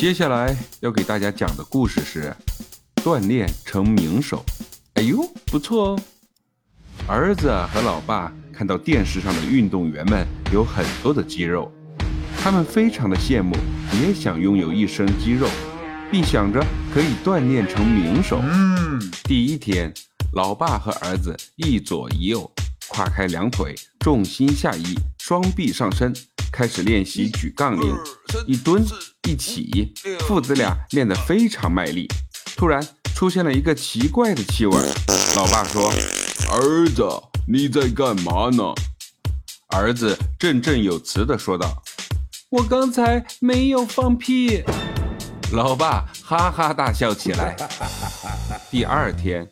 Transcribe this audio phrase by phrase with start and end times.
[0.00, 2.34] 接下来要给大家讲的故事是
[3.04, 4.42] 锻炼成名手。
[4.94, 6.00] 哎呦，不错哦！
[7.06, 11.70] 儿子和老爸看到电视上的运动员们有很多的肌肉，
[12.38, 13.54] 他们非常的羡慕，
[14.02, 15.46] 也想拥有一身肌肉，
[16.10, 16.64] 并想着
[16.94, 18.40] 可以锻炼成名手。
[18.42, 19.92] 嗯，第一天，
[20.32, 22.50] 老爸和儿子一左一右，
[22.88, 26.10] 跨开两腿，重心下移，双臂上升，
[26.52, 27.96] 开始练习举杠铃，
[28.46, 28.84] 一蹲。
[29.28, 32.08] 一起，父子俩练得非常卖力。
[32.56, 34.74] 突然出现了一个奇怪的气味。
[35.36, 35.88] 老爸说
[36.50, 37.06] ：“儿子，
[37.46, 38.74] 你在干嘛呢？”
[39.76, 41.80] 儿子振振有词地说道
[42.50, 44.64] ：“我刚才没有放屁。”
[45.52, 47.54] 老爸哈哈大笑起来。
[48.68, 49.46] 第二天，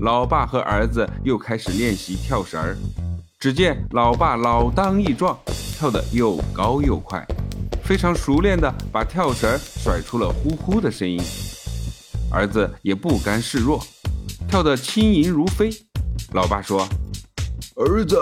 [0.00, 2.76] 老爸和儿子又开始练习跳绳儿。
[3.40, 5.36] 只见老爸老当益壮，
[5.76, 7.26] 跳得又高又快。
[7.82, 11.20] 非常熟练地把跳绳甩出了呼呼的声音，
[12.30, 13.84] 儿子也不甘示弱，
[14.48, 15.68] 跳得轻盈如飞。
[16.32, 16.88] 老爸说
[17.76, 18.18] ：“儿子，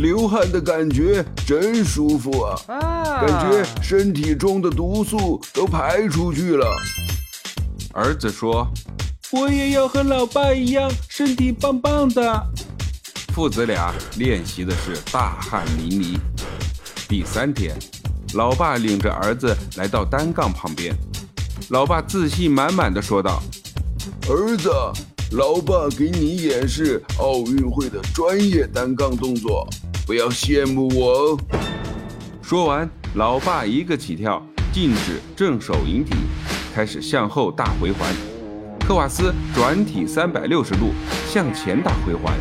[0.00, 6.66] 流汗的感觉真舒服啊，感觉身体中的毒素都排出去了。”
[7.94, 8.66] 儿子说
[9.30, 12.46] ：“我也要和老爸一样，身体棒棒的。”
[13.32, 16.18] 父子俩练习的是大汗淋漓。
[17.08, 17.74] 第三天。
[18.34, 20.94] 老爸领着儿子来到单杠旁边，
[21.70, 23.42] 老爸自信满满的说道
[24.28, 24.70] ：“儿子，
[25.32, 29.66] 老爸给你演示奥运会的专业单杠动作，
[30.06, 31.38] 不要羡慕我哦。”
[32.42, 36.14] 说完，老爸一个起跳，静止正手引体，
[36.74, 38.14] 开始向后大回环，
[38.86, 40.92] 科瓦斯转体三百六十度
[41.32, 42.34] 向前大回环，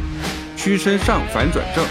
[0.58, 1.86] 屈身上反转正。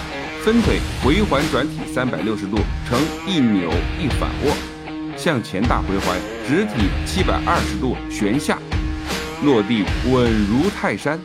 [0.47, 2.56] 分腿回环转体三百六十度
[2.89, 4.56] 呈一扭一反握，
[5.19, 8.56] 向前大回环直体七百二十度旋下，
[9.42, 11.20] 落地稳如泰山。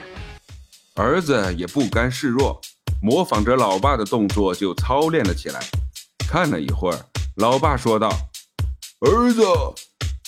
[0.95, 2.59] 儿子也不甘示弱，
[2.99, 5.59] 模仿着老爸的动作就操练了起来。
[6.27, 6.97] 看了一会儿，
[7.35, 8.09] 老爸说道
[9.05, 9.43] ：“儿子，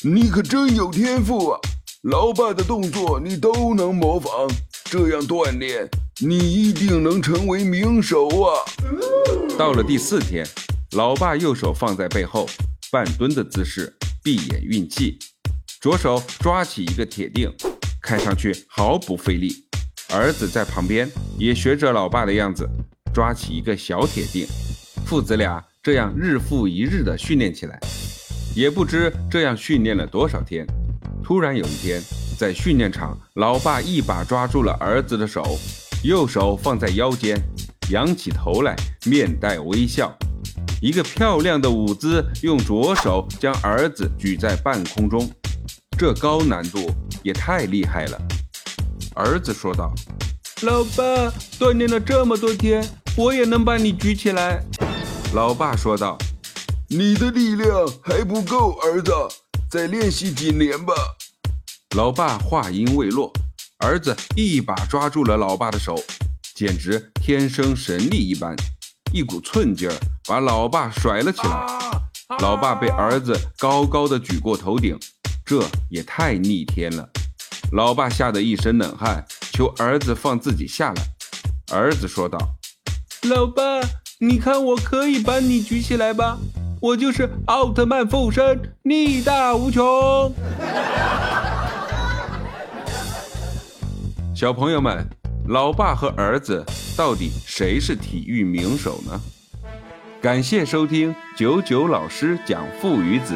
[0.03, 1.59] 你可真有天赋啊！
[2.03, 4.47] 老爸的动作你都能模仿，
[4.85, 5.89] 这样锻炼。”
[6.21, 8.53] 你一定能成为名手啊！
[9.57, 10.45] 到了第四天，
[10.91, 12.47] 老爸右手放在背后，
[12.91, 13.91] 半蹲的姿势，
[14.21, 15.17] 闭眼运气，
[15.81, 17.51] 左手抓起一个铁锭，
[17.99, 19.65] 看上去毫不费力。
[20.13, 21.09] 儿子在旁边
[21.39, 22.69] 也学着老爸的样子，
[23.11, 24.47] 抓起一个小铁锭。
[25.07, 27.79] 父子俩这样日复一日的训练起来，
[28.55, 30.63] 也不知这样训练了多少天。
[31.23, 31.99] 突然有一天，
[32.37, 35.57] 在训练场，老爸一把抓住了儿子的手。
[36.03, 37.41] 右手放在腰间，
[37.89, 38.75] 仰起头来，
[39.05, 40.13] 面带微笑，
[40.81, 45.31] 一个漂亮的舞姿，用左手将儿子举在半空中，
[45.97, 46.91] 这高难度
[47.23, 48.21] 也太厉害了。
[49.15, 49.93] 儿子说道
[50.63, 54.61] ：“老爸，锻炼了这么多天，我也能把你举起来。”
[55.33, 56.17] 老爸说道
[56.91, 59.13] ：“你的力量还不够，儿子，
[59.69, 60.93] 再练习几年吧。”
[61.95, 63.31] 老爸话音未落。
[63.83, 66.01] 儿子一把抓住了老爸的手，
[66.55, 68.55] 简直天生神力一般，
[69.11, 69.93] 一股寸劲儿
[70.25, 71.65] 把老爸甩了起来。
[72.39, 74.97] 老爸被儿子高高的举过头顶，
[75.45, 77.09] 这也太逆天了。
[77.73, 81.03] 老爸吓得一身冷汗，求儿子放自己下来。
[81.73, 82.37] 儿子说道
[83.27, 83.81] ：“老爸，
[84.19, 86.37] 你看我可以把你举起来吧？
[86.79, 90.33] 我就是奥特曼附身，力大无穷。”
[94.43, 95.07] 小朋友们，
[95.47, 96.65] 老爸和儿子
[96.97, 99.21] 到底谁是体育名手呢？
[100.21, 103.33] 感谢收听九九老师讲父与子，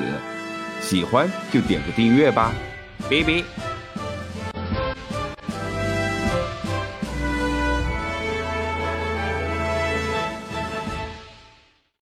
[0.81, 2.51] 喜欢就点个订阅吧，
[3.09, 3.66] 拜拜。